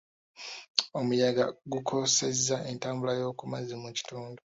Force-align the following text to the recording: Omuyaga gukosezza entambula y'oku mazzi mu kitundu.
Omuyaga 0.99 1.43
gukosezza 1.71 2.55
entambula 2.71 3.11
y'oku 3.19 3.43
mazzi 3.51 3.75
mu 3.83 3.89
kitundu. 3.97 4.39